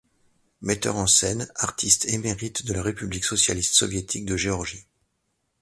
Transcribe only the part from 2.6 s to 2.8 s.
de